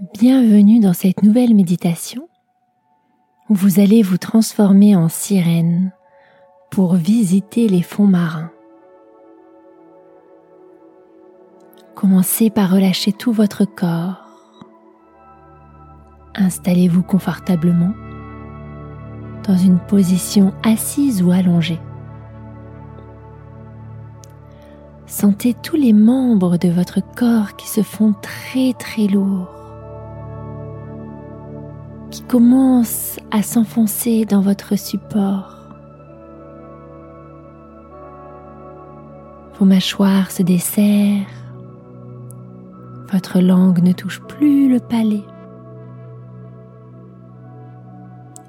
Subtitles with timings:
[0.00, 2.28] Bienvenue dans cette nouvelle méditation
[3.48, 5.92] où vous allez vous transformer en sirène
[6.72, 8.50] pour visiter les fonds marins.
[11.94, 14.24] Commencez par relâcher tout votre corps.
[16.34, 17.94] Installez-vous confortablement
[19.46, 21.78] dans une position assise ou allongée.
[25.06, 29.53] Sentez tous les membres de votre corps qui se font très très lourds
[32.14, 35.58] qui commence à s'enfoncer dans votre support.
[39.58, 41.26] Vos mâchoires se desserrent,
[43.10, 45.24] votre langue ne touche plus le palais.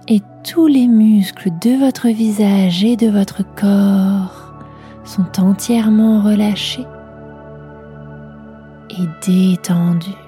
[0.08, 4.54] Et tous les muscles de votre visage et de votre corps
[5.04, 6.86] sont entièrement relâchés
[8.92, 10.25] et détendus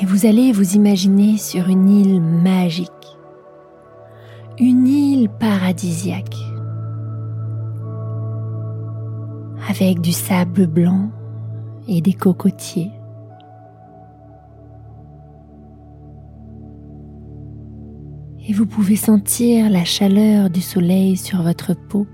[0.00, 2.90] et vous allez vous imaginer sur une île magique,
[4.58, 6.36] une île paradisiaque,
[9.68, 11.10] avec du sable blanc
[11.88, 12.90] et des cocotiers.
[18.48, 22.06] Et vous pouvez sentir la chaleur du soleil sur votre peau,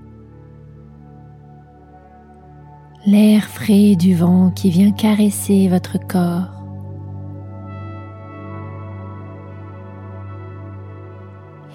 [3.06, 6.61] l'air frais du vent qui vient caresser votre corps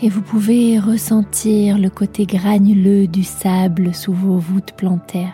[0.02, 5.34] et vous pouvez ressentir le côté granuleux du sable sous vos voûtes plantaires.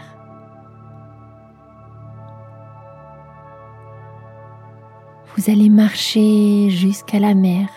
[5.35, 7.67] Vous allez marcher jusqu'à la mer.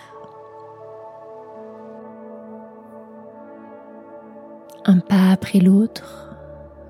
[4.85, 6.29] Un pas après l'autre,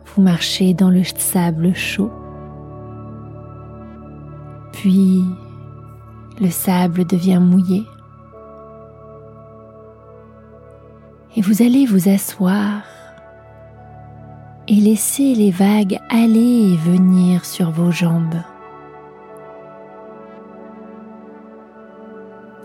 [0.06, 2.12] vous marchez dans le sable chaud.
[4.74, 5.24] Puis
[6.40, 7.84] le sable devient mouillé.
[11.38, 12.82] Et vous allez vous asseoir
[14.68, 18.42] et laisser les vagues aller et venir sur vos jambes.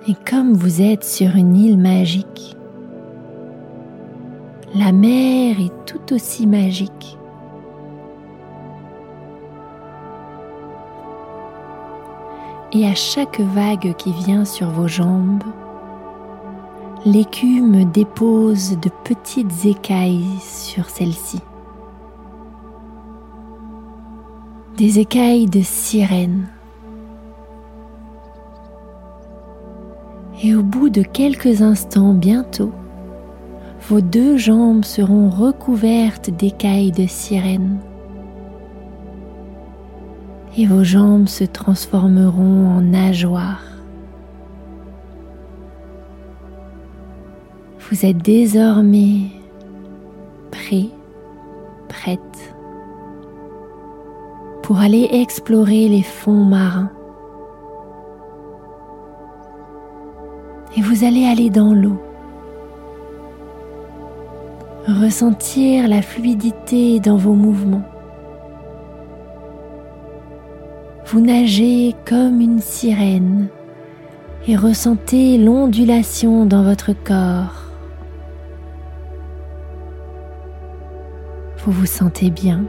[0.09, 2.56] Et comme vous êtes sur une île magique,
[4.75, 7.19] la mer est tout aussi magique.
[12.72, 15.44] Et à chaque vague qui vient sur vos jambes,
[17.04, 21.40] l'écume dépose de petites écailles sur celle-ci.
[24.76, 26.46] Des écailles de sirène.
[30.44, 32.72] Et au bout de quelques instants, bientôt,
[33.88, 37.78] vos deux jambes seront recouvertes d'écailles de sirène.
[40.56, 43.72] Et vos jambes se transformeront en nageoires.
[47.92, 49.26] Vous êtes désormais
[50.50, 50.86] prêt,
[51.91, 52.54] prête
[54.62, 56.91] pour aller explorer les fonds marins.
[60.74, 62.00] Et vous allez aller dans l'eau.
[64.89, 67.84] Ressentir la fluidité dans vos mouvements.
[71.09, 73.48] Vous nagez comme une sirène
[74.48, 77.61] et ressentez l'ondulation dans votre corps.
[81.64, 82.64] Vous vous sentez bien,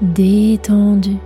[0.00, 1.16] détendu,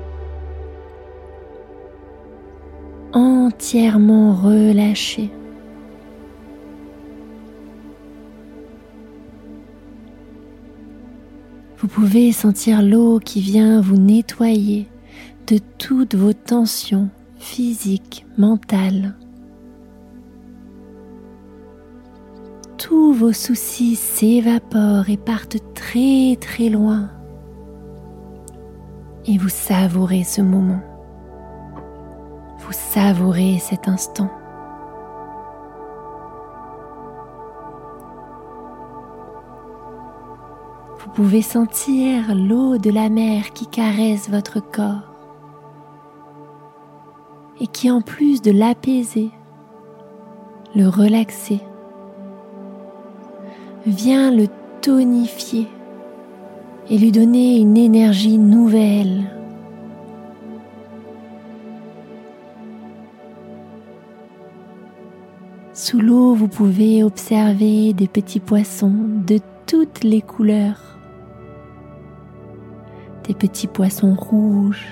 [3.12, 5.30] entièrement relâché.
[11.78, 14.88] Vous pouvez sentir l'eau qui vient vous nettoyer
[15.46, 17.08] de toutes vos tensions
[17.40, 19.14] physique, mentale.
[22.80, 27.10] Tous vos soucis s'évaporent et partent très très loin.
[29.26, 30.80] Et vous savourez ce moment.
[32.60, 34.30] Vous savourez cet instant.
[41.00, 45.12] Vous pouvez sentir l'eau de la mer qui caresse votre corps
[47.60, 49.30] et qui en plus de l'apaiser,
[50.74, 51.60] le relaxer,
[53.86, 54.46] vient le
[54.80, 55.66] tonifier
[56.88, 59.30] et lui donner une énergie nouvelle.
[65.72, 68.92] Sous l'eau, vous pouvez observer des petits poissons
[69.26, 70.98] de toutes les couleurs.
[73.26, 74.86] Des petits poissons rouges,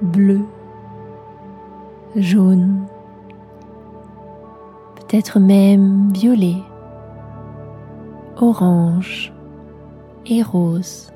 [0.00, 0.46] bleus,
[2.16, 2.86] jaune,
[4.94, 6.56] peut-être même violet,
[8.48, 9.32] orange
[10.26, 11.10] et rose.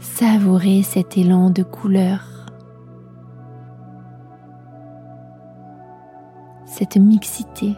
[0.00, 2.46] Savourez cet élan de couleurs,
[6.66, 7.76] cette mixité.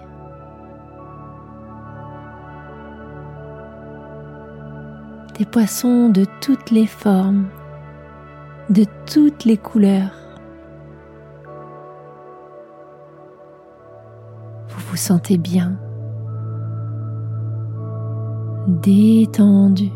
[5.41, 7.49] des poissons de toutes les formes,
[8.71, 10.15] de toutes les couleurs.
[14.69, 15.77] Vous vous sentez bien,
[18.69, 19.91] détendu,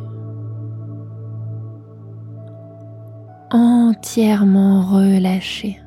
[3.52, 5.80] entièrement relâché.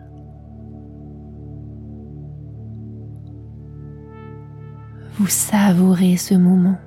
[5.20, 6.78] Vous savourez ce moment.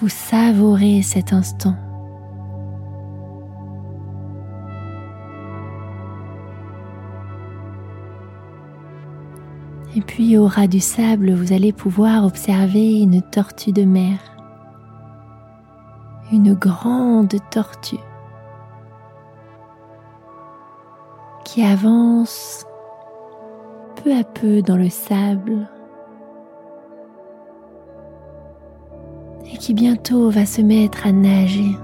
[0.00, 1.76] Vous savourez cet instant.
[10.22, 14.20] Puis au ras du sable, vous allez pouvoir observer une tortue de mer.
[16.30, 17.96] Une grande tortue
[21.44, 22.64] qui avance
[23.96, 25.68] peu à peu dans le sable
[29.52, 31.76] et qui bientôt va se mettre à nager.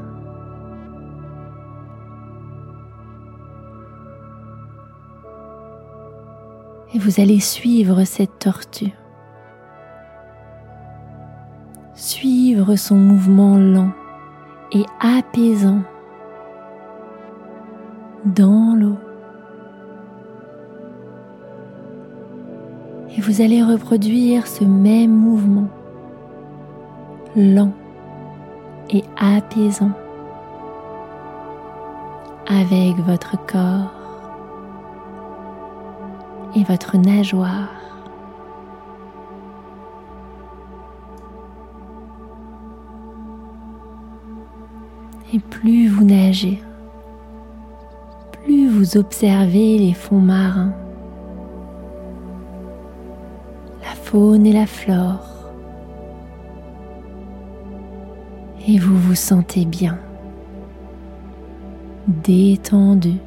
[7.00, 8.92] Vous allez suivre cette tortue.
[11.94, 13.92] Suivre son mouvement lent
[14.72, 15.82] et apaisant
[18.24, 18.96] dans l'eau.
[23.16, 25.68] Et vous allez reproduire ce même mouvement
[27.36, 27.72] lent
[28.90, 29.92] et apaisant
[32.48, 33.97] avec votre corps
[36.64, 37.68] votre nageoire.
[45.32, 46.62] Et plus vous nagez,
[48.32, 50.72] plus vous observez les fonds marins,
[53.82, 55.28] la faune et la flore,
[58.66, 59.98] et vous vous sentez bien,
[62.06, 63.18] détendu,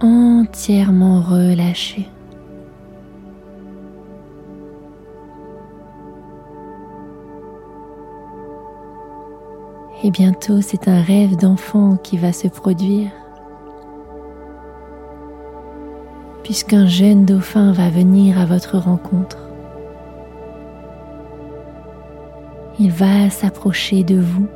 [0.00, 2.08] entièrement relâché.
[10.02, 13.10] Et bientôt c'est un rêve d'enfant qui va se produire,
[16.42, 19.38] puisqu'un jeune dauphin va venir à votre rencontre.
[22.78, 24.46] il va s'approcher de vous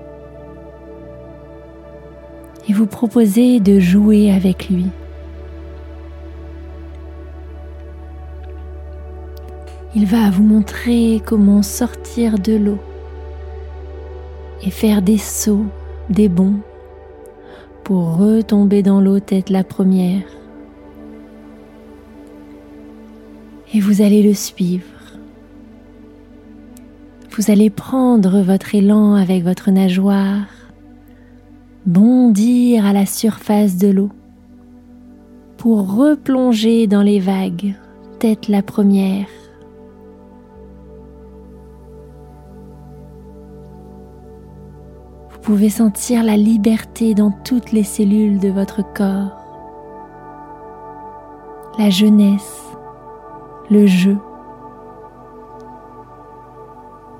[2.68, 4.86] et vous proposer de jouer avec lui.
[9.94, 12.78] Il va vous montrer comment sortir de l'eau
[14.62, 15.66] et faire des sauts,
[16.10, 16.60] des bonds
[17.84, 20.22] pour retomber dans l'eau tête la première.
[23.72, 24.98] Et vous allez le suivre
[27.38, 30.48] vous allez prendre votre élan avec votre nageoire,
[31.86, 34.10] bondir à la surface de l'eau
[35.56, 37.74] pour replonger dans les vagues,
[38.18, 39.28] tête la première.
[45.48, 49.32] Pouvez sentir la liberté dans toutes les cellules de votre corps,
[51.78, 52.66] la jeunesse,
[53.70, 54.18] le jeu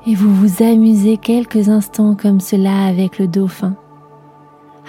[0.07, 3.77] Et vous vous amusez quelques instants comme cela avec le dauphin,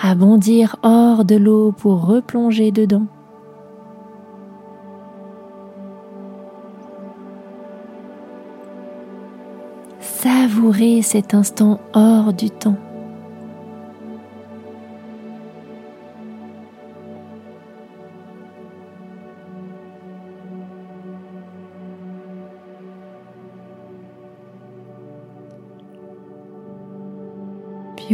[0.03, 3.05] à bondir hors de l'eau pour replonger dedans.
[10.01, 12.75] Savourez cet instant hors du temps.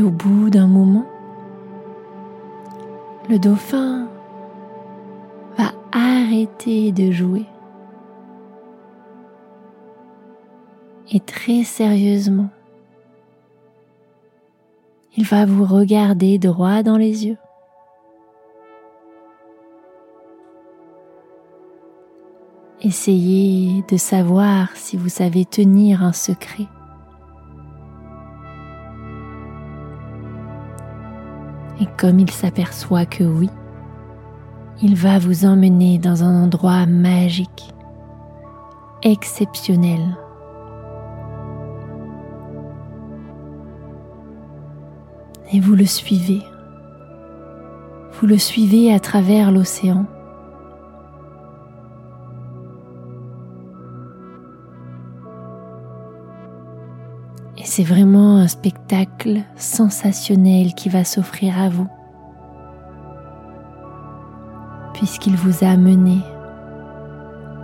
[0.05, 1.05] Au bout d'un moment,
[3.27, 4.07] le dauphin
[5.57, 7.45] va arrêter de jouer.
[11.11, 12.49] Et très sérieusement,
[15.17, 17.37] il va vous regarder droit dans les yeux.
[22.81, 26.67] Essayez de savoir si vous savez tenir un secret.
[31.97, 33.49] Comme il s'aperçoit que oui,
[34.81, 37.73] il va vous emmener dans un endroit magique,
[39.03, 40.01] exceptionnel.
[45.53, 46.41] Et vous le suivez.
[48.13, 50.05] Vous le suivez à travers l'océan.
[57.75, 61.89] C'est vraiment un spectacle sensationnel qui va s'offrir à vous,
[64.93, 66.19] puisqu'il vous a mené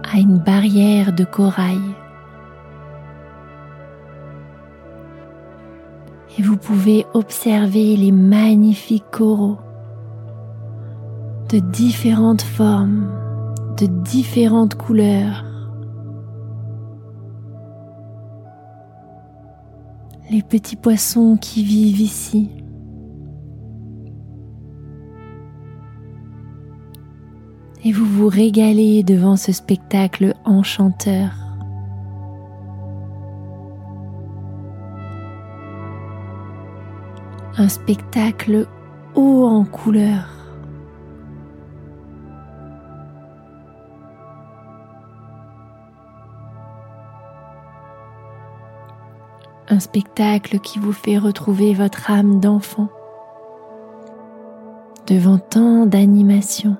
[0.03, 1.79] à une barrière de corail.
[6.37, 9.59] Et vous pouvez observer les magnifiques coraux
[11.47, 13.09] de différentes formes,
[13.79, 15.45] de différentes couleurs.
[20.31, 22.49] Les petits poissons qui vivent ici.
[27.83, 31.31] Et vous vous régalez devant ce spectacle enchanteur.
[37.57, 38.67] Un spectacle
[39.15, 40.40] haut en couleurs.
[49.71, 52.89] Un spectacle qui vous fait retrouver votre âme d'enfant
[55.07, 56.75] devant tant d'animation,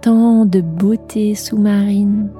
[0.00, 2.30] tant de beauté sous-marine.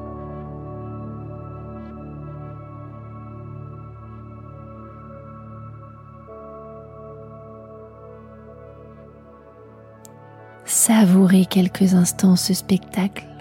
[10.65, 13.32] Savourez quelques instants ce spectacle.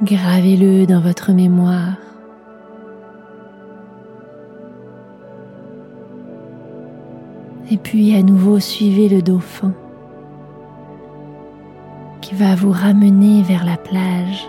[0.00, 1.96] Gravez-le dans votre mémoire.
[7.68, 9.74] Et puis à nouveau suivez le dauphin
[12.20, 14.46] qui va vous ramener vers la plage.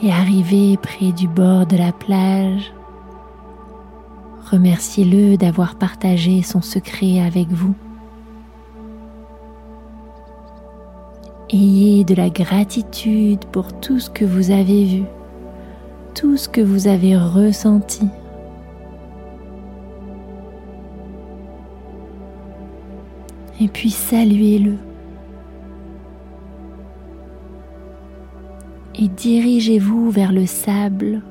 [0.00, 2.72] Et arrivé près du bord de la plage,
[4.48, 7.74] remerciez-le d'avoir partagé son secret avec vous.
[11.54, 15.04] Ayez de la gratitude pour tout ce que vous avez vu,
[16.12, 18.08] tout ce que vous avez ressenti.
[23.60, 24.74] Et puis saluez-le.
[28.96, 31.22] Et dirigez-vous vers le sable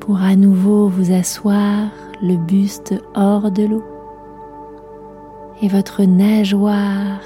[0.00, 1.90] pour à nouveau vous asseoir
[2.22, 3.84] le buste hors de l'eau
[5.60, 7.20] et votre nageoire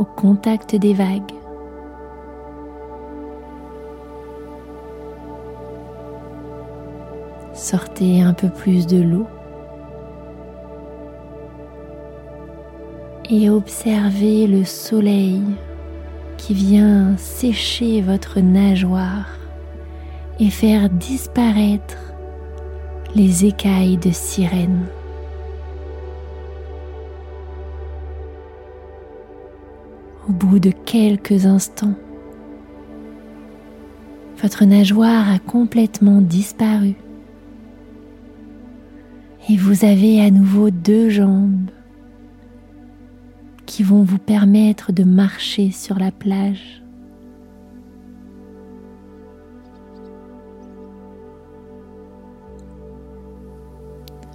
[0.00, 1.34] au contact des vagues.
[7.52, 9.26] Sortez un peu plus de l'eau
[13.28, 15.42] et observez le soleil
[16.38, 19.36] qui vient sécher votre nageoire
[20.38, 21.98] et faire disparaître
[23.14, 24.86] les écailles de sirène.
[30.40, 31.94] Bout de quelques instants.
[34.42, 36.94] Votre nageoire a complètement disparu
[39.50, 41.70] et vous avez à nouveau deux jambes
[43.66, 46.82] qui vont vous permettre de marcher sur la plage.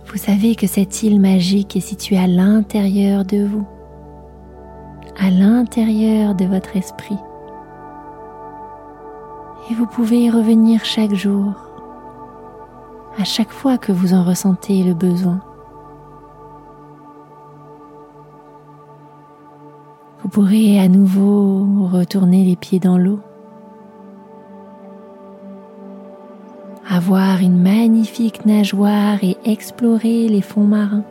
[0.06, 3.68] Vous savez que cette île magique est située à l'intérieur de vous
[5.18, 7.18] à l'intérieur de votre esprit.
[9.70, 11.54] Et vous pouvez y revenir chaque jour,
[13.18, 15.42] à chaque fois que vous en ressentez le besoin.
[20.22, 23.20] Vous pourrez à nouveau retourner les pieds dans l'eau,
[26.88, 31.06] avoir une magnifique nageoire et explorer les fonds marins.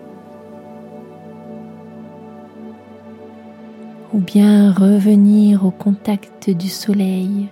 [4.15, 7.49] Ou bien revenir au contact du soleil.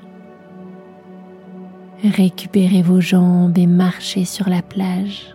[2.04, 5.34] Récupérer vos jambes et marcher sur la plage.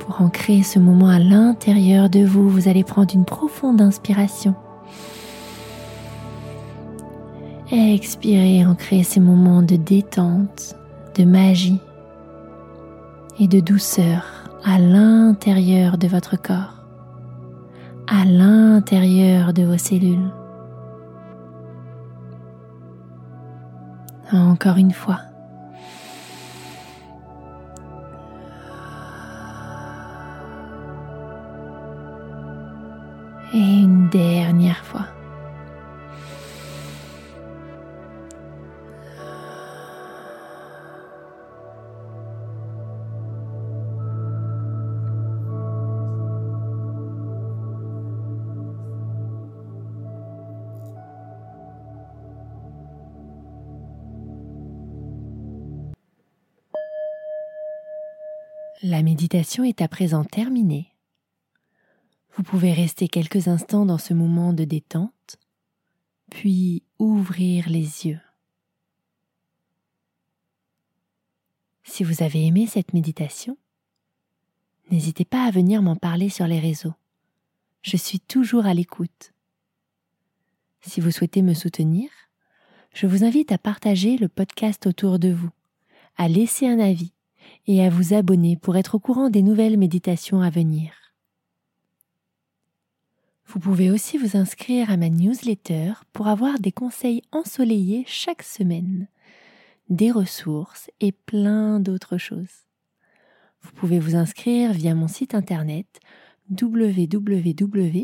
[0.00, 4.54] Pour ancrer ce moment à l'intérieur de vous, vous allez prendre une profonde inspiration.
[7.70, 10.76] Expirez, ancrez ces moments de détente,
[11.16, 11.80] de magie
[13.40, 14.31] et de douceur
[14.64, 16.84] à l'intérieur de votre corps,
[18.06, 20.30] à l'intérieur de vos cellules.
[24.32, 25.20] Encore une fois.
[33.54, 34.81] Et une dernière
[59.02, 60.94] Méditation est à présent terminée.
[62.36, 65.38] Vous pouvez rester quelques instants dans ce moment de détente,
[66.30, 68.20] puis ouvrir les yeux.
[71.82, 73.58] Si vous avez aimé cette méditation,
[74.92, 76.94] n'hésitez pas à venir m'en parler sur les réseaux.
[77.82, 79.32] Je suis toujours à l'écoute.
[80.80, 82.08] Si vous souhaitez me soutenir,
[82.94, 85.50] je vous invite à partager le podcast autour de vous,
[86.16, 87.11] à laisser un avis
[87.66, 90.92] et à vous abonner pour être au courant des nouvelles méditations à venir.
[93.46, 99.08] Vous pouvez aussi vous inscrire à ma newsletter pour avoir des conseils ensoleillés chaque semaine,
[99.90, 102.66] des ressources et plein d'autres choses.
[103.60, 106.00] Vous pouvez vous inscrire via mon site internet
[106.50, 108.02] www.priska.fr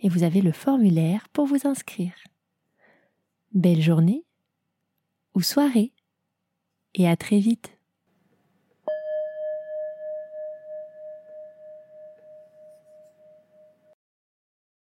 [0.00, 2.12] et vous avez le formulaire pour vous inscrire.
[3.54, 4.24] Belle journée
[5.34, 5.92] ou soirée.
[6.94, 7.73] Et à très vite